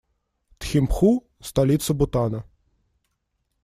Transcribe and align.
Тхимпху- 0.59 1.23
столица 1.49 1.93
Бутана. 1.93 2.43